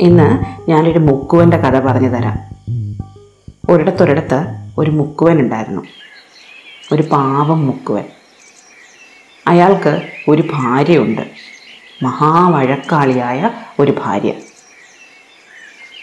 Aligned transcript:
ഇന്ന് 0.00 0.44
ഞാനൊരു 0.70 0.98
മുക്കുവന്റെ 0.98 1.56
കഥ 1.56 1.80
പറഞ്ഞു 1.80 2.08
തരാം. 2.08 2.38
ഒരിടത്തൊരിടത്ത് 3.68 4.70
ഒരു 4.78 4.90
മുക്കുവൻ 4.90 5.40
ഉണ്ടായിരുന്നു. 5.40 5.82
ഒരു 6.92 7.02
പാവം 7.02 7.66
മുക്കുവൻ. 7.66 8.04
അയാൾക്ക് 9.46 10.02
ഒരു 10.28 10.44
ഭാര്യയുണ്ട്. 10.52 11.22
മഹാവഴക്കാളിയായ 12.02 13.50
ഒരു 13.78 13.94
ഭാര്യ. 14.04 14.32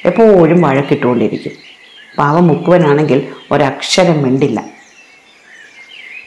എപ്പോഴും 0.05 0.61
വഴക്കിട്ടുകൊണ്ടിരിക്കും. 0.61 1.51
പാവം 2.17 2.47
മുക്കുവനാണെങ്കിൽ 2.47 3.27
ഒരക്ഷരം 3.51 4.23
മിണ്ടില്ല. 4.23 4.65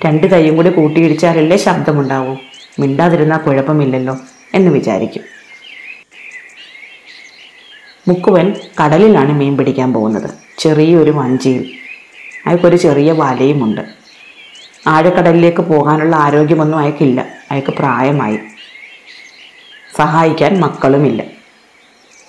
രണ്ട് 0.06 0.26
കൈയും 0.26 0.56
കൂടി 0.56 0.70
കൂട്ടിയിടിച്ചാലല്ലേ 0.70 1.56
ശബ്ദമുണ്ടാവും? 1.56 2.38
മിണ്ടാതിരുന്നാൽ 2.80 3.38
കുഴപ്പമില്ലല്ലോ 3.38 4.18
എന്ന് 4.54 4.70
വിചാരിക്കും. 4.70 5.33
മുക്കുവൻ 8.08 8.54
കടലിലാണ് 8.82 9.32
മീൻ 9.32 9.56
പിടിക്കാൻ 9.56 9.92
പോകുന്നത്. 9.92 10.30
ചെറിയൊരു 10.58 11.10
വഞ്ചിയിൽ 11.10 11.70
അയാൾക്കൊരു 12.46 12.76
ചെറിയ 12.76 13.12
വലയുമുണ്ട്. 13.12 13.80
ആഴക്കടലിലേക്ക് 14.86 15.60
പോകാനുള്ള 15.60 16.16
ആരോഗ്യമൊന്നും 16.16 16.78
അയാൾക്കില്ല. 16.78 17.26
അയാൾക്ക് 17.50 17.70
പ്രായമായി. 17.70 18.38
സഹായിക്കാൻ 19.96 20.60
മക്കളുമില്ല. 20.60 21.22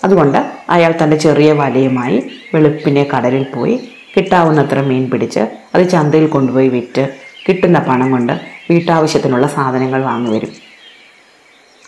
അതുകൊണ്ട് 0.03 0.51
അയാൾ 0.70 0.93
തന്റെ 1.03 1.17
ചെറിയ 1.17 1.51
വലയുമായി 1.51 2.31
വെളുപ്പിനെ 2.53 3.03
കടലിൽ 3.03 3.43
പോയി 3.43 3.89
കിട്ടാവുന്നത്ര 4.17 4.81
മീൻ 4.81 5.09
പിടിച്ച് 5.09 5.39
അത് 5.76 5.89
ചന്തയിൽ 5.89 6.27
കൊണ്ടുപോയി 6.27 6.67
വിറ്റ് 6.67 7.09
കിട്ടുന്ന 7.49 7.79
പണം 7.79 8.12
കൊണ്ട് 8.12 8.34
വീട്ടാവശ്യത്തിനുള്ള 8.71 9.48
സാധനങ്ങൾ 9.48 10.03
വാങ്ങി 10.03 10.31
വരും 10.31 10.51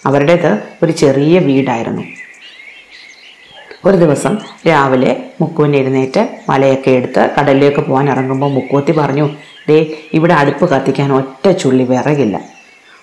അവരുടേത് 0.06 0.64
ഒരു 0.84 0.92
ചെറിയ 0.92 1.40
വീടായിരുന്നു. 1.40 2.02
ഒരു 3.88 3.98
ദിവസം 3.98 4.38
രാവിലെ 4.68 5.30
മുക്കുവിന് 5.42 5.76
എഴുന്നേറ്റ് 5.76 6.40
മലയൊക്കെ 6.50 6.92
എടുത്ത് 6.92 7.36
കടലിലേക്ക് 7.40 7.78
പോകാൻ 7.78 8.10
ഇറങ്ങുമ്പോൾ 8.10 8.52
മുക്കുവത്തി 8.52 8.92
പറഞ്ഞു 8.92 9.30
ദേ 9.70 9.78
ഇവിടെ 10.14 10.34
അടുപ്പ് 10.34 10.70
കത്തിക്കാൻ 10.70 11.14
ഒറ്റ 11.14 11.52
ചുള്ളി 11.52 11.84
വിറകില്ല. 11.84 12.42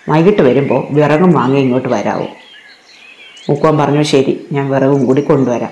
വൈകിട്ട് 0.08 0.42
വരുമ്പോൾ 0.42 0.86
വിറകും 0.90 1.32
വാങ്ങി 1.32 1.60
ഇങ്ങോട്ട് 1.60 1.88
വരാവൂ. 1.88 2.26
മുക്കുവൻ 3.50 3.78
പറഞ്ഞു 3.78 4.02
ശരി 4.02 4.46
ഞാൻ 4.52 4.70
വിറകും 4.70 5.06
കൂടി 5.06 5.22
കൊണ്ടുവരാം. 5.22 5.70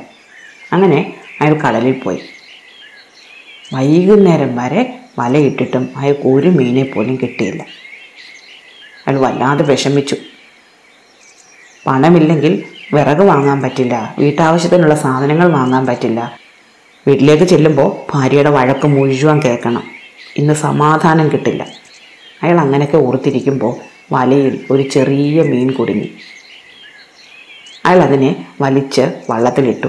അങ്ങനെ 0.72 1.14
അയാൾ 1.40 1.54
കടലിൽ 1.54 1.92
പോയി. 1.92 2.20
വൈകുന്നേരം 3.74 4.56
വരെ 4.56 4.98
വലയിട്ടിട്ടും 5.18 5.90
അയാൾക്ക് 5.96 6.28
ഒരു 6.28 6.48
മീനെ 6.48 6.84
പോലും 6.84 7.18
കിട്ടിയില്ല. 7.22 7.66
അയാൾ 9.06 9.18
വല്ലാതെ 9.18 9.64
വിഷമിച്ചു. 9.64 10.16
പണമില്ലെങ്കിൽ 11.86 12.64
വിറക് 12.94 13.22
വാങ്ങാൻ 13.22 13.62
പറ്റില്ല. 13.62 14.14
വീട്ടാവശ്യത്തിനുള്ള 14.18 14.94
സാധനങ്ങൾ 14.94 15.52
വാങ്ങാൻ 15.52 15.86
പറ്റില്ല. 15.86 16.38
വീട്ടിലേക്ക് 17.08 17.44
ചെല്ലുമ്പോൾ 17.44 18.12
ഭാര്യയുടെ 18.14 18.50
വഴക്ക് 18.50 18.86
മുഴുവൻ 18.86 19.42
കേൾക്കണം. 19.42 19.82
ഇന്ന് 20.36 20.54
സമാധാനം 20.54 21.32
കിട്ടില്ല. 21.32 21.66
അയാൾ 22.42 22.60
അങ്ങനെയൊക്കെ 22.60 22.96
ഓർത്തിരിക്കുമ്പോൾ 22.96 23.76
വലയിൽ 24.12 24.64
ഒരു 24.70 24.88
ചെറിയ 24.88 25.42
മീൻ 25.42 25.70
കുടുങ്ങി. 25.70 26.14
അയാൾ 27.84 28.02
അതിനെ 28.02 28.46
വലിച്ച് 28.60 29.00
വള്ളത്തിലിട്ടു. 29.30 29.86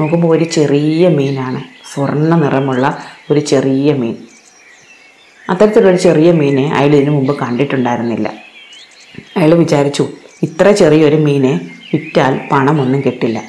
നോക്കുമ്പോൾ 0.00 0.36
ഒരു 0.36 0.44
ചെറിയ 0.44 1.08
മീനാണ്. 1.08 1.62
സ്വർണ 1.94 2.36
നിറമുള്ള 2.36 2.98
ഒരു 3.30 3.40
ചെറിയ 3.40 3.92
മീൻ. 3.92 4.16
അത്തരത്തിലൊരു 5.50 5.96
ചെറിയ 5.96 6.32
മീനെ 6.32 6.74
അയാൾ 6.74 6.94
ഇതിനു 6.94 7.10
മുമ്പ് 7.10 7.38
കണ്ടിട്ടുണ്ടായിരുന്നില്ല. 7.38 8.32
അയാൾ 9.36 9.54
വിചാരിച്ചു 9.54 10.08
ഇത്ര 10.42 10.70
ചെറിയൊരു 10.70 11.16
മീനെ 11.16 11.60
വിറ്റാൽ 11.92 12.40
പണമൊന്നും 12.52 13.00
കിട്ടില്ല. 13.00 13.42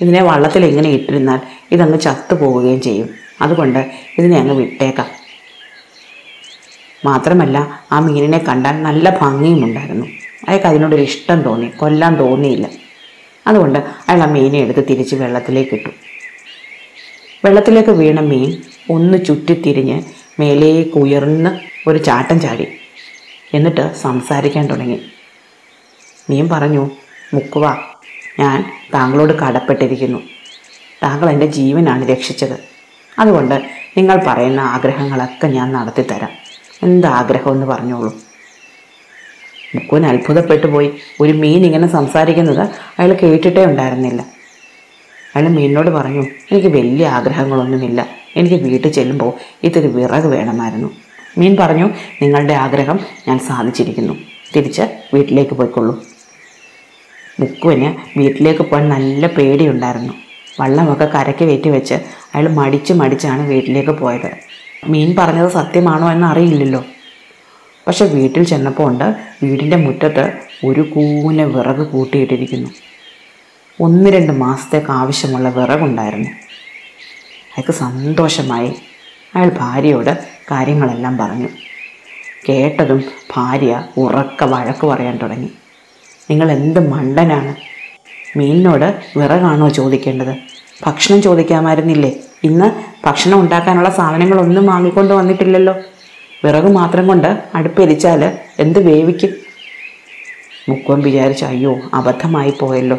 ഇതിനെ 0.00 0.22
വള്ളത്തിൽ 0.22 0.64
ഇങ്ങനെ 0.64 0.90
ഇട്ടിരുന്നാൽ 0.90 1.40
ഇതങ്ങ് 1.72 2.00
ചത്തു 2.00 2.34
പോവുകയും 2.34 2.80
ചെയ്യും. 2.80 3.08
അതുകൊണ്ട് 3.40 3.90
ഇതിനെ 4.18 4.38
അങ്ങ് 4.38 4.54
വിട്ടേക്കാം. 4.54 5.06
മാത്രമല്ല 7.04 7.80
ആ 7.92 7.98
മീനിനെ 7.98 8.38
കണ്ടാൽ 8.38 8.82
നല്ല 8.82 9.18
ഭംഗിയും 9.20 9.64
ഉണ്ടായിരുന്നു. 9.64 10.06
അയാൾക്ക് 10.48 10.66
അതിനോടൊരു 10.66 11.02
ഇഷ്ടം 11.02 11.42
തോന്നി. 11.42 11.66
കൊല്ലാൻ 11.66 12.18
തോന്നിയില്ല. 12.18 12.68
അതുകൊണ്ട് 13.46 13.78
അയാൾ 13.78 14.22
ആ 14.22 14.26
മീനെ 14.26 14.58
എടുത്ത് 14.58 14.88
തിരിച്ച് 14.88 15.14
വെള്ളത്തിലേക്ക് 15.14 15.74
ഇട്ടു. 15.74 15.88
വെള്ളത്തിലേക്ക് 17.44 17.90
വീണ 17.90 18.20
മീൻ 18.20 18.56
ഒന്ന് 18.90 19.24
ചുറ്റിത്തിരിഞ്ഞ് 19.24 20.02
മേലേക്ക് 20.40 20.98
ഉയർന്ന് 20.98 21.58
ഒരു 21.88 21.98
ചാട്ടം 21.98 22.40
ചാടി. 22.40 22.66
എന്നിട്ട് 23.54 23.94
സംസാരിക്കാൻ 23.94 24.66
തുടങ്ങി. 24.66 25.00
മീൻ 26.30 26.48
പറഞ്ഞു 26.48 26.90
മുക്കുവ. 27.34 27.74
ഞാൻ 28.40 28.64
താങ്കളോട് 28.94 29.32
കടപ്പെട്ടിരിക്കുന്നു. 29.32 30.18
താങ്കൾ 31.02 31.30
എന്റെ 31.30 31.46
ജീവനാണ് 31.46 32.08
രക്ഷിച്ചത്. 32.08 32.58
അതുകൊണ്ട് 33.18 33.54
നിങ്ങൾ 33.96 34.20
പറയുന്ന 34.26 34.60
ആഗ്രഹങ്ങളൊക്കെ 34.60 35.46
ഞാൻ 35.46 35.72
നടത്തിത്തരാം. 35.72 36.30
എന്താഗ്രഹമെന്ന് 36.82 37.66
പറഞ്ഞോളൂ. 37.66 38.16
മുക്കുവൻ 39.74 40.06
അത്ഭുതപ്പെട്ടു 40.06 40.66
പോയി. 40.66 40.94
ഒരു 41.20 41.32
മീൻ 41.32 41.66
ഇങ്ങനെ 41.66 41.86
സംസാരിക്കുന്നത് 41.86 42.60
അയാൾ 42.98 43.12
കേട്ടിട്ടേ 43.12 43.64
ഉണ്ടായിരുന്നില്ല. 43.64 44.22
അയാൾ 45.36 45.48
മീനിനോട് 45.48 45.90
പറഞ്ഞു 45.90 46.22
എനിക്ക് 46.52 46.68
വലിയ 46.68 47.08
ആഗ്രഹങ്ങളൊന്നുമില്ല. 47.08 48.06
എനിക്ക് 48.36 48.54
വീട്ടിൽ 48.54 48.92
ചെല്ലുമ്പോൾ 48.92 49.32
ഇത്തിരി 49.62 49.86
വിറക് 49.86 50.24
വേണമായിരുന്നു. 50.24 50.90
മീൻ 51.38 51.56
പറഞ്ഞു 51.60 51.90
നിങ്ങളുടെ 52.22 52.54
ആഗ്രഹം 52.54 53.00
ഞാൻ 53.28 53.38
സാധിച്ചിരിക്കുന്നു. 53.38 54.14
തിരിച്ച് 54.56 54.82
വീട്ടിലേക്ക് 55.14 55.54
പോയിക്കൊള്ളൂ. 55.54 56.07
മുക്കുവിന് 57.40 58.18
വീട്ടിലേക്ക് 58.18 58.60
പോകാൻ 58.60 58.88
നല്ല 58.88 59.26
പേടിയുണ്ടായിരുന്നു. 59.26 60.12
വള്ളമൊക്കെ 60.60 61.04
കരയ്ക്ക് 61.04 61.44
കയറ്റി 61.44 61.68
വെച്ച് 61.68 61.94
അയാൾ 62.34 62.48
മടിച്ച് 62.48 62.92
മടിച്ചാണ് 62.92 63.48
വീട്ടിലേക്ക് 63.48 63.90
പോയത്. 63.90 64.30
മീൻ 64.88 65.16
പറഞ്ഞത് 65.18 65.50
സത്യമാണോ 65.50 66.12
എന്ന് 66.12 66.26
അറിയില്ലല്ലോ. 66.26 66.84
പക്ഷെ 67.86 68.04
വീട്ടിൽ 68.04 68.42
ചെന്നപ്പോൾ 68.44 68.88
ഉണ്ട് 68.88 69.14
വീടിന്റെ 69.42 69.76
മുറ്റത്ത് 69.76 70.32
ഒരു 70.64 70.80
കൂന 70.80 71.42
വിറക് 71.42 71.86
കൂട്ടിയിട്ടിരിക്കുന്നു. 71.86 72.70
ഒന്ന് 73.80 74.10
രണ്ട് 74.10 74.32
മാസത്തേക്ക് 74.32 74.90
ആവശ്യമുള്ള 74.90 75.48
വിറകുണ്ടായിരുന്നു. 75.48 76.28
അയാൾക്ക് 77.48 77.72
സന്തോഷമായി. 77.72 78.72
അയാൾ 79.36 79.50
ഭാര്യയോട് 79.58 80.24
കാര്യങ്ങളെല്ലാം 80.50 81.18
പറഞ്ഞു. 81.18 81.48
കേട്ടതും 82.48 83.04
ഭാര്യ 83.36 83.84
ഉറക്ക 83.96 84.44
വഴക്ക് 84.44 84.86
പറയാൻ 84.86 85.18
തുടങ്ങി. 85.22 85.50
നിങ്ങൾ 86.30 86.52
എന്ത് 86.52 86.88
മണ്ടനാണ്? 86.88 87.54
മീനിനോട് 88.38 89.18
വിറകാണോ 89.18 89.68
ചോദിക്കേണ്ടത്? 89.68 90.36
ഭക്ഷണം 90.86 91.22
ചോദിക്കാമായിരുന്നില്ലേ? 91.22 92.12
ഇന്ന് 92.44 92.70
ഭക്ഷണം 93.06 93.40
ഉണ്ടാക്കാനുള്ള 93.40 93.90
സാധനങ്ങളൊന്നും 93.90 94.66
വാങ്ങിക്കൊണ്ട് 94.66 95.14
വന്നിട്ടില്ലല്ലോ. 95.14 95.74
വിറക് 96.44 96.72
മാത്രം 96.72 97.08
കൊണ്ട് 97.08 97.42
അടുപ്പെരിച്ചാൽ 97.54 98.38
എന്ത് 98.58 98.78
വേവിക്കും? 98.78 99.30
മുക്കുവൻ 100.68 101.00
വിചാരിച്ച 101.00 101.44
അയ്യോ 101.44 101.80
അബദ്ധമായി 101.94 102.54
പോയല്ലോ. 102.60 102.98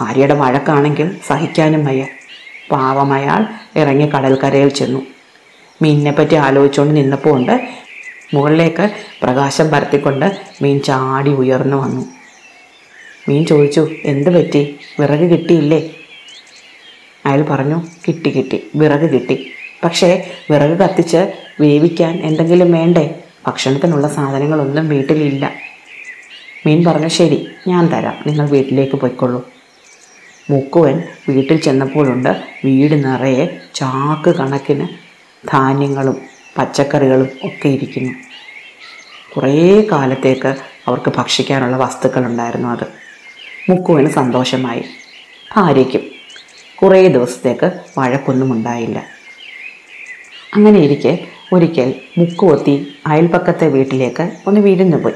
ഭാര്യയുടെ 0.00 0.34
വഴക്കാണെങ്കിൽ 0.34 1.16
സഹിക്കാനും 1.26 1.84
വയ്യ. 1.84 2.06
പാവം 2.70 3.12
അയാൾ 3.12 3.46
ഇറങ്ങി 3.76 4.06
കടൽക്കരയിൽ 4.06 4.68
ചെന്നു. 4.68 5.02
മീനിനെപ്പറ്റി 5.82 6.34
ആലോചിച്ചുകൊണ്ട് 6.34 6.96
നിന്നപ്പോൾ 6.96 7.30
ഉണ്ട് 7.30 7.85
മുകളിലേക്ക് 8.34 8.90
പ്രകാശം 9.22 9.68
പരത്തിക്കൊണ്ട് 9.68 10.40
മീൻ 10.62 10.80
ചാടി 10.80 11.30
ഉയർന്നു 11.30 11.76
വന്നു. 11.76 12.06
മീൻ 13.28 13.46
ചോദിച്ചു 13.46 13.88
എന്ത് 14.04 14.30
പറ്റി? 14.30 14.78
വിറക് 15.00 15.20
കിട്ടിയില്ലേ? 15.20 15.90
അയാൾ 17.26 17.42
പറഞ്ഞു 17.42 17.82
കിട്ടി 18.08 18.30
കിട്ടി. 18.30 18.66
വിറക് 18.74 19.10
കിട്ടി. 19.10 19.50
പക്ഷേ 19.84 20.30
വിറക് 20.50 20.78
കത്തിച്ച് 20.78 21.32
വേവിക്കാൻ 21.60 22.20
എന്തെങ്കിലും 22.22 22.72
വേണ്ടേ? 22.72 23.14
ഭക്ഷണത്തിനുള്ള 23.46 24.08
സാധനങ്ങളൊന്നും 24.08 24.88
വീട്ടിലില്ല. 24.88 25.52
മീൻ 26.66 26.84
പറഞ്ഞു 26.84 27.08
ശരി 27.08 27.48
ഞാൻ 27.68 27.86
തരാം. 27.86 28.14
നിങ്ങൾ 28.26 28.48
വീട്ടിലേക്ക് 28.48 28.96
പോയിക്കൊള്ളൂ. 28.96 29.50
മുക്കുവൻ 30.50 31.02
വീട്ടിൽ 31.28 31.56
ചെന്നപ്പോഴുണ്ട് 31.56 32.42
വീട് 32.64 33.04
നിറയെ 33.04 33.60
ചാക്ക് 33.74 34.36
കണക്കിന് 34.36 34.88
ധാന്യങ്ങളും 35.52 36.35
പച്ചക്കറികളും 36.58 37.28
ഒക്കെ 37.44 37.68
ഇരിക്കുന്നു. 37.68 38.12
കുറേ 39.36 39.88
കാലത്തേക്ക് 39.92 40.56
അവർക്ക് 40.86 41.12
ഭക്ഷിക്കാനുള്ള 41.16 41.76
വസ്തുക്കളുണ്ടായിരുന്നു 41.76 42.68
അത്. 42.68 42.84
മുക്കുവിന് 43.70 44.10
സന്തോഷമായി. 44.10 44.84
ഭാര്യയ്ക്കും 45.56 46.00
കുറേ 46.82 47.08
ദിവസത്തേക്ക് 47.08 47.80
വഴക്കൊന്നും 47.98 48.52
ഉണ്ടായില്ല. 48.52 49.06
അങ്ങനെ 50.54 50.78
ഇരിക്കെ 50.80 51.26
ഒരിക്കൽ 51.52 51.94
മുക്കുവത്തി 52.18 52.94
അയൽപ്പക്കത്തെ 53.06 53.66
വീട്ടിലേക്ക് 53.68 54.30
ഒന്ന് 54.46 54.60
വിരുന്നു 54.60 54.96
പോയി. 54.96 55.14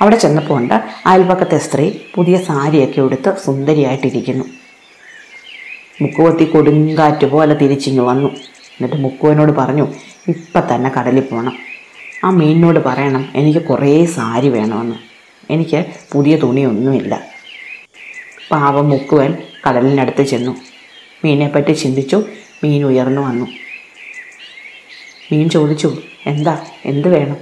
അവിടെ 0.00 0.16
ചെന്നപ്പോൾ 0.16 0.58
ഉണ്ട് 0.58 0.74
അയൽപ്പക്കത്തെ 1.06 1.58
സ്ത്രീ 1.58 1.92
പുതിയ 2.14 2.36
സാരിയൊക്കെ 2.36 3.00
ഉടുത്ത് 3.00 3.36
സുന്ദരിയായിട്ടിരിക്കുന്നു. 3.44 4.44
മുക്കുവത്തി 6.02 6.44
കൊടുങ്കാറ്റ് 6.44 7.24
പോലെ 7.24 7.54
തിരിച്ചിങ്ങ് 7.54 8.04
വന്നു. 8.04 8.28
എന്നിട്ട് 8.28 8.96
മുക്കുവനോട് 8.96 9.52
പറഞ്ഞു 9.52 9.88
ഇപ്പം 10.28 10.74
തന്നെ 10.74 10.90
കടലിൽ 10.90 11.20
പോകണം 11.20 11.58
ആ 12.24 12.30
മീനിനോട് 12.30 12.78
പറയണം 12.78 13.32
എനിക്ക് 13.34 13.58
കുറേ 13.58 14.04
സാരി 14.04 14.48
വേണമെന്ന്. 14.48 14.96
എനിക്ക് 15.50 15.84
പുതിയ 16.12 16.36
തുണിയൊന്നുമില്ല. 16.36 17.26
പാവം 18.50 18.88
മുക്കുവൻ 18.88 19.36
കടലിനടുത്ത് 19.68 20.22
ചെന്നു. 20.22 20.56
മീനെപ്പറ്റി 21.24 21.72
ചിന്തിച്ചു 21.72 22.24
മീൻ 22.64 22.84
ഉയർന്നു 22.84 23.22
വന്നു. 23.22 23.46
മീൻ 25.32 25.48
ചോദിച്ചു 25.48 26.02
എന്താ 26.26 26.66
എന്ത് 26.84 27.08
വേണം? 27.08 27.36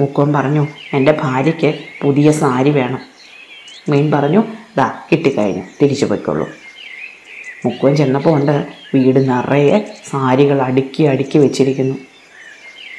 മുക്കുവൻ 0.00 0.32
പറഞ്ഞു 0.32 0.68
എന്റെ 0.92 1.18
ഭാര്യയ്ക്ക് 1.22 1.78
പുതിയ 2.02 2.32
സാരി 2.32 2.70
വേണം. 2.70 3.00
മീൻ 3.88 4.10
പറഞ്ഞു 4.10 4.44
ദാ 4.76 5.02
കിട്ടിക്കഴിഞ്ഞു 5.12 5.62
തിരിച്ചു 5.82 6.06
പോയിക്കോളൂ. 6.06 6.48
മുക്കുവൻ 7.64 7.96
ചെന്നപ്പോൾ 7.96 8.30
ഉണ്ട് 8.30 8.66
വീട് 8.94 9.28
നിറയെ 9.30 9.94
സാരികൾ 10.10 10.62
അടുക്കി 10.62 11.02
അടുക്കി 11.02 11.38
വെച്ചിരിക്കുന്നു. 11.38 11.94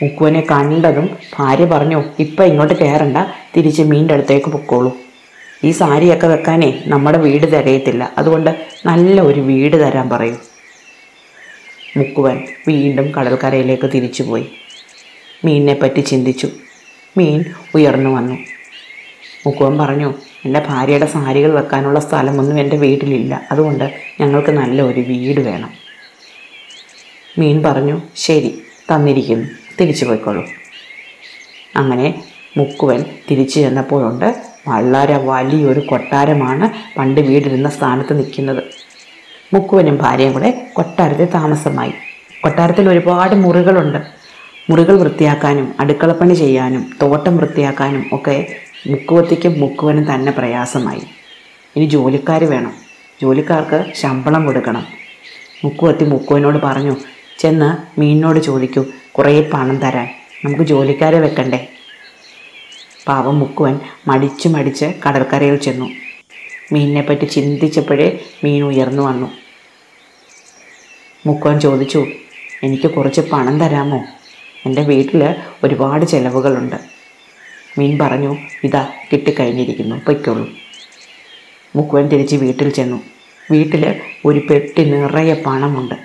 മുക്കുവനെ 0.03 0.41
കണ്ടതും 0.41 1.17
ഭാര്യ 1.35 1.65
പറഞ്ഞു 1.65 2.03
ഇപ്പം 2.19 2.45
ഇങ്ങോട്ട് 2.45 2.73
കയറണ്ട 2.73 3.17
തിരിച്ച് 3.57 3.81
മീന്റെ 3.81 4.13
അടുത്തേക്ക് 4.13 4.45
പൊക്കോളൂ. 4.45 4.97
ഈ 5.63 5.71
സാരിയൊക്കെ 5.71 6.27
വെക്കാനേ 6.27 6.83
നമ്മുടെ 6.85 7.17
വീട് 7.17 7.47
തികയത്തില്ല 7.47 8.11
അതുകൊണ്ട് 8.17 8.65
നല്ല 8.85 9.21
ഒരു 9.21 9.41
വീട് 9.41 9.87
തരാൻ 9.87 10.09
പറയും. 10.09 10.39
മുക്കുവൻ 11.97 12.47
വീണ്ടും 12.67 13.11
കടൽക്കരയിലേക്ക് 13.11 13.91
തിരിച്ചുപോയി 13.93 14.45
മീനിനെ 15.45 15.73
പറ്റി 15.73 16.01
ചിന്തിച്ചു. 16.01 16.47
മീൻ 17.17 17.45
ഉയർന്നു 17.75 18.09
വന്നു. 18.09 18.37
മുക്കുവൻ 19.47 19.77
പറഞ്ഞു 19.77 20.13
എന്റെ 20.45 20.61
ഭാര്യയുടെ 20.67 21.05
സാരികൾ 21.05 21.51
വെക്കാനുള്ള 21.51 21.99
സ്ഥലമൊന്നും 21.99 22.59
എന്റെ 22.59 22.77
വീട്ടിലില്ല. 22.77 23.41
അതുകൊണ്ട് 23.51 23.93
ഞങ്ങൾക്ക് 24.21 24.51
നല്ല 24.51 24.81
ഒരു 24.81 24.99
വീട് 24.99 25.39
വേണം. 25.39 25.69
മീൻ 27.39 27.63
പറഞ്ഞു 27.63 28.01
ശരി 28.15 28.61
തന്നിരിക്കുന്നു. 28.91 29.47
തിരിച്ചു 29.81 30.05
പോയിക്കോളൂ. 30.05 30.45
അങ്ങനെ 31.75 32.23
മുക്കുവൻ 32.57 33.05
തിരിച്ചു 33.31 33.59
ചെന്നപ്പോഴുണ്ട് 33.59 34.43
വളരെ 34.67 35.17
വലിയൊരു 35.17 35.79
കൊട്ടാരമാണ് 35.79 36.97
പണ്ട് 36.99 37.21
വീടിരുന്ന 37.21 37.69
സ്ഥാനത്ത് 37.69 38.17
നിൽക്കുന്നത്. 38.17 38.63
മുക്കുവനും 39.53 39.97
ഭാര്യയും 39.97 40.33
കൂടെ 40.33 40.67
കൊട്ടാരത്തിൽ 40.73 41.25
താമസമായി. 41.25 41.93
കൊട്ടാരത്തിൽ 42.43 42.89
ഒരുപാട് 42.89 43.35
മുറികളുണ്ട്. 43.35 43.97
മുറികൾ 44.69 44.99
വൃത്തിയാക്കാനും 44.99 45.75
അടുക്കളപ്പണി 45.79 46.33
ചെയ്യാനും 46.33 46.97
തോട്ടം 47.01 47.37
വൃത്തിയാക്കാനും 47.37 48.05
ഒക്കെ 48.13 48.55
മുക്കുവത്തിക്കും 48.87 49.59
മുക്കുവനും 49.59 50.15
തന്നെ 50.15 50.31
പ്രയാസമായി. 50.31 51.01
ഇനി 51.75 51.85
ജോലിക്കാർ 51.85 52.43
വേണം. 52.43 52.73
ജോലിക്കാർക്ക് 53.21 53.93
ശമ്പളം 53.93 54.45
കൊടുക്കണം. 54.45 54.87
മുക്കുവത്തി 55.63 56.03
മുക്കുവനോട് 56.03 56.57
പറഞ്ഞു 56.57 56.95
ചെന്ന് 57.39 57.99
മീനിനോട് 57.99 58.39
ചോദിക്കൂ 58.39 58.85
കുറേ 59.17 59.49
പണം 59.53 59.77
തരാൻ. 59.77 60.09
നമുക്ക് 60.45 60.63
ജോലിക്കാരെ 60.63 61.19
വെക്കണ്ടേ? 61.19 61.67
പാവം 63.07 63.39
മുക്കുവൻ 63.39 63.79
മടിച്ചു 64.07 64.49
മടിച്ച് 64.49 64.93
കടൽക്കരയിൽ 65.07 65.55
ചെന്നു. 65.55 65.89
മീനിനെ 66.71 67.01
പറ്റി 67.01 67.25
ചിന്തിച്ചപ്പോഴേ 67.25 68.19
മീൻ 68.43 68.63
ഉയർന്നു 68.63 69.03
വന്നു. 69.03 69.31
മുക്കുവൻ 71.25 71.59
ചോദിച്ചു 71.59 72.05
എനിക്ക് 72.63 72.87
കുറച്ച് 72.87 73.21
പണം 73.21 73.59
തരാമോ? 73.59 74.05
എന്റെ 74.65 74.81
വീട്ടിൽ 74.81 75.35
ഒരുപാട് 75.63 76.05
ചിലവുകളുണ്ട്. 76.05 76.92
മീൻ 77.77 77.99
പറഞ്ഞു 77.99 78.37
ഇതാ 78.63 78.87
കിട്ടിക്കഴിഞ്ഞിരിക്കുന്നു 79.13 79.95
പൊയ്ക്കോളൂ. 79.95 80.49
മുക്കുവൻ 81.75 82.07
തിരിച്ച് 82.07 82.35
വീട്ടിൽ 82.35 82.69
ചെന്നു. 82.69 83.01
വീട്ടിൽ 83.51 83.95
ഒരു 84.25 84.39
പെട്ടി 84.39 84.85
നിറയെ 84.85 85.43
പണമുണ്ട്. 85.45 85.95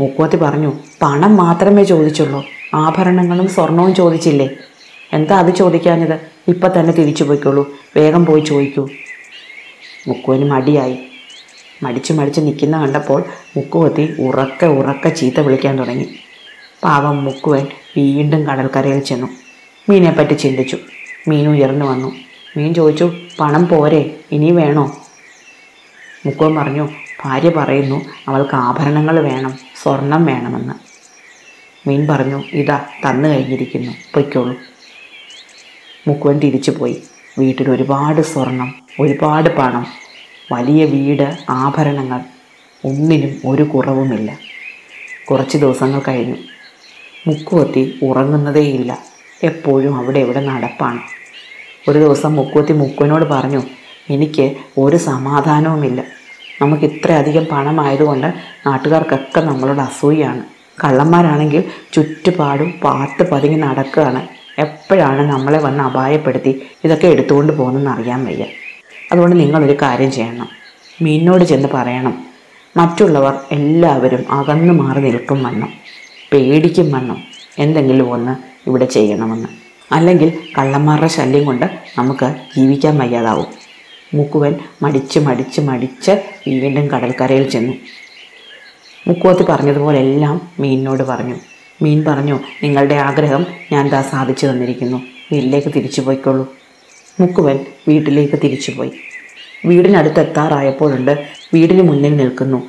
മുക്കുവത്തി 0.00 0.36
പറഞ്ഞു 0.36 0.72
പണം 1.02 1.36
മാത്രമേ 1.36 1.84
ചോദിച്ചുള്ളൂ. 1.84 2.44
ആഭരണങ്ങളും 2.74 3.48
സ്വർണവും 3.48 3.94
ചോദിച്ചില്ലേ? 3.94 4.48
എന്താ 5.12 5.38
അത് 5.38 5.54
ചോദിക്കാഞ്ഞത്? 5.54 6.20
ഇപ്പം 6.48 6.80
തന്നെ 6.80 6.92
തിരിച്ചു 6.92 7.24
പോയിക്കോളൂ. 7.24 7.72
വേഗം 7.96 8.26
പോയി 8.26 8.40
ചോദിക്കൂ. 8.40 8.88
മുക്കുവന് 10.08 10.44
മടിയായി. 10.44 10.98
മടിച്ച് 11.82 12.12
മടിച്ച് 12.12 12.40
നിൽക്കുന്ന 12.40 12.80
കണ്ടപ്പോൾ 12.80 13.24
മുക്കുവത്തി 13.56 14.16
ഉറക്കെ 14.20 14.66
ഉറക്കെ 14.66 15.08
ചീത്ത 15.08 15.40
വിളിക്കാൻ 15.40 15.78
തുടങ്ങി. 15.78 16.08
പാവം 16.84 17.24
മുക്കുവൻ 17.24 17.66
വീണ്ടും 17.96 18.46
കടൽക്കരയിൽ 18.46 19.00
ചെന്നു. 19.00 19.47
മീനെപ്പറ്റി 19.88 20.34
ചിന്തിച്ചു. 20.34 20.78
മീൻ 21.28 21.48
ഉയർന്നു 21.48 21.84
വന്നു. 21.84 22.16
മീൻ 22.56 22.74
ചോദിച്ചു 22.74 23.12
പണം 23.40 23.68
പോരെ 23.68 24.16
ഇനി 24.32 24.50
വേണോ? 24.50 24.96
മുക്കുവൻ 26.26 26.54
പറഞ്ഞു 26.54 26.88
ഭാര്യ 27.24 27.48
പറയുന്നു 27.48 28.04
അവൾക്ക് 28.28 28.54
ആഭരണങ്ങൾ 28.54 29.20
വേണം 29.20 29.58
സ്വർണം 29.82 30.24
വേണമെന്ന്. 30.24 30.74
മീൻ 31.88 32.06
പറഞ്ഞു 32.06 32.44
ഇതാ 32.52 32.86
തന്നു 33.10 33.28
കഴിഞ്ഞിരിക്കുന്നു 33.28 33.92
പൊയ്ക്കോളൂ. 34.14 34.54
മുക്കുവൻ 36.08 36.38
തിരിച്ചു 36.38 36.70
പോയി. 36.70 37.02
വീട്ടിൽ 37.38 37.70
ഒരുപാട് 37.70 38.20
സ്വർണം 38.20 38.74
ഒരുപാട് 39.00 39.56
പണം 39.56 39.86
വലിയ 40.52 40.84
വീട് 40.84 41.38
ആഭരണങ്ങൾ 41.50 42.20
ഒന്നിനും 42.84 43.50
ഒരു 43.50 43.62
കുറവുമില്ല. 43.62 44.38
കുറച്ച് 45.30 45.58
ദിവസങ്ങൾ 45.58 46.02
കഴിഞ്ഞു. 46.08 46.36
മുക്കുവത്തി 47.26 47.98
ഉറങ്ങുന്നതേയില്ല. 48.02 49.07
എപ്പോഴും 49.44 49.96
അവിടെ 49.96 50.18
ഇവിടെ 50.18 50.40
നടപ്പാണ്. 50.40 51.00
ഒരു 51.88 51.98
ദിവസം 51.98 52.34
മുക്കുവത്തി 52.34 52.72
മുക്കുവിനോട് 52.72 53.24
പറഞ്ഞു 53.24 53.62
എനിക്ക് 54.10 54.56
ഒരു 54.78 54.96
സമാധാനവുമില്ല. 54.96 56.04
നമുക്ക് 56.62 56.82
ഇത്രയധികം 56.82 57.44
പണമായതുകൊണ്ട് 57.44 58.34
നാട്ടുകാർക്കൊക്കെ 58.66 59.40
നമ്മളോട് 59.40 59.80
അസൂയാണ് 59.80 60.44
കള്ളന്മാരാണെങ്കിൽ 60.84 61.64
ചുറ്റുപാടും 61.92 62.74
പാട്ട് 62.84 63.30
പതുങ്ങി 63.30 63.58
നടക്കുകയാണ്. 63.58 64.28
എപ്പോഴാണ് 64.58 65.30
നമ്മളെ 65.30 65.58
വന്ന് 65.58 65.84
അപായപ്പെടുത്തി 65.84 66.62
ഇതൊക്കെ 66.84 67.06
എടുത്തുകൊണ്ട് 67.06 67.52
പോകുന്നതെന്ന് 67.52 67.90
അറിയാൻ 67.90 68.24
വയ്യ. 68.24 68.44
അതുകൊണ്ട് 69.12 69.40
നിങ്ങളൊരു 69.40 69.76
കാര്യം 69.82 70.10
ചെയ്യണം. 70.10 70.48
മീനിനോട് 71.02 71.44
ചെന്ന് 71.44 71.68
പറയണം. 71.74 72.24
മറ്റുള്ളവർ 72.76 73.38
എല്ലാവരും 73.52 74.32
അകന്നു 74.32 74.72
മാറി 74.72 75.00
നിൽക്കും 75.00 75.42
വണ്ണം. 75.42 75.72
പേടിക്കും 76.32 76.92
വണ്ണം. 76.92 77.22
എന്തെങ്കിലും 77.58 78.12
ഒന്ന് 78.12 78.47
ഇവിടെ 78.68 78.84
ചെയ്യണമെന്ന്. 78.84 79.48
അല്ലെങ്കിൽ 79.92 80.32
കള്ളന്മാരുടെ 80.58 81.06
ശല്യം 81.06 81.44
കൊണ്ട് 81.44 81.66
നമുക്ക് 81.98 82.34
ജീവിക്കാൻ 82.56 82.98
വയ്യാതാവും. 82.98 83.46
മുക്കുവൻ 84.14 84.54
മടിച്ച് 84.82 85.18
മടിച്ച് 85.18 85.60
മടിച്ച് 85.60 86.10
വീണ്ടും 86.48 86.88
കടൽക്കരയിൽ 86.88 87.50
ചെന്നു. 87.50 87.72
മുക്കുവത്ത് 89.06 89.46
പറഞ്ഞതുപോലെ 89.46 89.98
എല്ലാം 89.98 90.48
മീനിനോട് 90.60 91.02
പറഞ്ഞു. 91.02 91.34
മീൻ 91.82 92.04
പറഞ്ഞു 92.04 92.40
നിങ്ങളുടെ 92.62 92.94
ആഗ്രഹം 92.94 93.46
ഞാൻ 93.72 93.88
ദാ 93.88 94.02
സാധിച്ചു 94.02 94.46
തന്നിരിക്കുന്നു. 94.46 95.02
വീട്ടിലേക്ക് 95.32 95.68
തിരിച്ചു 95.68 96.00
പോയിക്കോളൂ. 96.00 96.54
മുക്കുവൻ 97.20 97.58
വീട്ടിലേക്ക് 97.88 98.34
തിരിച്ചുപോയി 98.34 98.92
വീടിനടുത്ത് 99.66 100.20
എത്താറായപ്പോഴുണ്ട് 100.20 101.28
വീടിന് 101.54 101.82
മുന്നിൽ 101.82 102.16
നിൽക്കുന്നു. 102.16 102.68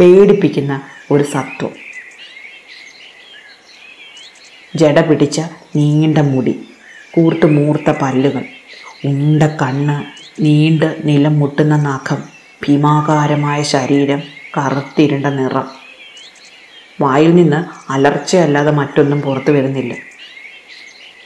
പേടിപ്പിക്കുന്ന 0.00 0.82
ഒരു 1.10 1.22
സത്വം. 1.22 1.79
ജട 4.76 5.00
പിടിച്ച 5.00 5.40
നീണ്ട 5.76 6.18
മുടി 6.18 6.68
കൂർത്ത് 7.10 7.46
മൂർത്ത 7.46 7.90
പല്ലുകൾ 7.90 8.44
ഉണ്ട 9.04 9.42
കണ്ണ് 9.42 9.96
നീണ്ട് 10.42 10.96
നിലം 11.04 11.38
മുട്ടുന്ന 11.38 11.76
നഖം 11.76 12.22
ഭീമാകാരമായ 12.68 13.62
ശരീരം 13.62 14.22
കറുത്തിരുണ്ട 14.58 15.26
നിറം. 15.26 15.68
വായിൽ 17.00 17.34
നിന്ന് 17.34 17.92
അലർച്ചയല്ലാതെ 17.92 18.70
മറ്റൊന്നും 18.70 19.22
പുറത്തു 19.22 19.50
വരുന്നില്ല. 19.50 19.94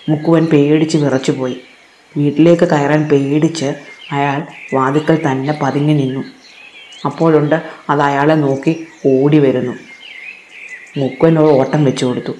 മുക്കുവൻ 0.08 0.44
പേടിച്ച് 0.44 0.96
വിറച്ചുപോയി. 0.96 1.60
വീട്ടിലേക്ക് 2.16 2.64
കയറാൻ 2.64 3.08
പേടിച്ച് 3.08 3.74
അയാൾ 4.12 4.46
വാതിക്കൽ 4.74 5.18
തന്നെ 5.26 5.58
പതിഞ്ഞു 5.62 5.94
നിന്നു. 5.94 6.24
അപ്പോഴുണ്ട് 7.04 7.62
അത് 7.90 8.00
അയാളെ 8.00 8.34
നോക്കി 8.34 8.86
ഓടി 9.06 9.38
വരുന്നു. 9.38 9.72
മുക്കുവൻ 10.96 11.38
ഓട്ടം 11.38 11.84
വെച്ചു 11.84 12.04
കൊടുത്തു. 12.04 12.32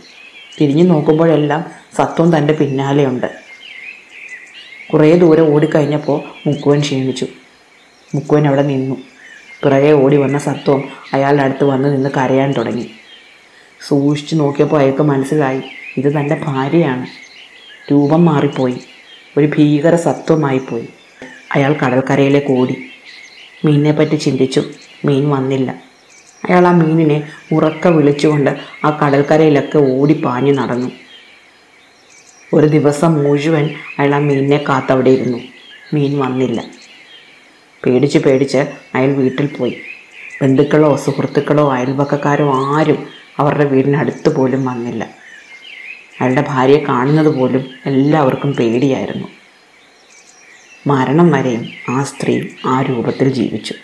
തിരിഞ്ഞു 0.61 0.83
നോക്കുമ്പോഴെല്ലാം 0.83 1.65
സത്വം 1.97 2.37
തന്റെ 2.37 2.55
പിന്നാലെയുണ്ട്. 2.55 3.27
കുറേ 4.93 5.13
ദൂരം 5.13 5.55
ഓടിക്കഴിഞ്ഞപ്പോൾ 5.55 6.49
മുക്കുവൻ 6.49 6.81
ക്ഷീണിച്ചു. 6.81 7.27
മുക്കുവൻ 8.15 8.49
അവിടെ 8.49 8.63
നിന്നു. 8.63 8.95
പിറകെ 9.65 9.93
ഓടി 9.93 10.17
വന്ന 10.17 10.39
സത്വം 10.39 10.89
അയാളുടെ 11.13 11.43
അടുത്ത് 11.43 11.65
വന്ന് 11.65 11.97
നിന്ന് 11.97 12.11
കരയാൻ 12.17 12.53
തുടങ്ങി. 12.53 12.91
സൂക്ഷിച്ചു 13.89 14.35
നോക്കിയപ്പോൾ 14.35 14.81
അയാൾക്ക് 14.81 15.03
മനസ്സിലായി 15.03 15.63
ഇത് 15.97 16.13
തന്റെ 16.13 16.41
ഭാര്യയാണ്. 16.45 17.07
രൂപം 17.93 18.25
മാറിപ്പോയി. 18.25 18.79
ഒരു 19.39 19.47
ഭീകര 19.47 19.97
സത്വമായിപ്പോയി. 19.97 20.89
അയാൾ 21.55 21.77
കടൽക്കരയിലേക്ക് 21.87 22.53
ഓടി. 22.53 22.77
മീനിനെ 23.65 23.93
പറ്റി 23.93 24.17
ചിന്തിച്ചു. 24.17 24.63
മീൻ 25.05 25.31
വന്നില്ല. 25.31 25.94
അയാൾ 26.51 26.67
ആ 26.67 26.71
മീനിനെ 26.71 27.29
ഉറക്ക 27.53 27.89
വിളിച്ചുകൊണ്ട് 27.89 28.51
ആ 28.85 28.99
കടൽക്കരയിലൊക്കെ 29.03 29.79
ഓടി 29.79 30.15
പാഞ്ഞു 30.15 30.53
നടന്നു. 30.53 30.91
ഒരു 32.55 32.67
ദിവസം 32.67 33.23
മുഴുവൻ 33.23 33.71
അയാൾ 33.99 34.15
ആ 34.15 34.19
മീനിനെ 34.19 34.65
കാത്തവിടെ 34.69 35.11
ഇരുന്നു. 35.11 35.39
മീൻ 35.95 36.19
വന്നില്ല. 36.19 36.65
പേടിച്ച് 37.87 38.19
പേടിച്ച് 38.19 38.59
അയാൾ 38.95 39.13
വീട്ടിൽ 39.13 39.47
പോയി. 39.47 39.77
ബന്ധുക്കളോ 40.43 40.97
സുഹൃത്തുക്കളോ 40.97 41.73
അയൽവക്കക്കാരോ 41.73 42.77
ആരും 42.77 43.07
അവരുടെ 43.39 43.65
വീടിനടുത്ത് 43.65 44.35
പോലും 44.35 44.65
വന്നില്ല. 44.65 45.05
അയാളുടെ 46.21 46.45
ഭാര്യയെ 46.49 46.85
കാണുന്നത് 46.85 47.27
പോലും 47.27 47.65
എല്ലാവർക്കും 47.87 48.53
പേടിയായിരുന്നു. 48.53 49.29
മരണം 50.87 51.31
വരെയും 51.31 51.69
ആ 51.91 52.03
സ്ത്രീ 52.03 52.43
ആ 52.67 52.83
രൂപത്തിൽ 52.83 53.29
ജീവിച്ചു. 53.29 53.75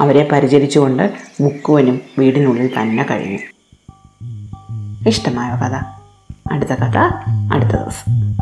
അവരെ 0.00 0.28
പരിചരിച്ചുകൊണ്ട് 0.32 1.14
മുക്കുവനും 1.40 2.00
വീടിനുള്ളിൽ 2.18 2.80
തന്നെ 2.80 3.02
കഴിഞ്ഞു. 3.02 3.38
ഇഷ്ടമായ 5.08 5.50
കഥ. 5.50 5.74
അടുത്ത 6.52 6.70
കഥ. 6.70 6.98
അടുത്ത 7.52 7.70
ദിവസം. 7.70 8.36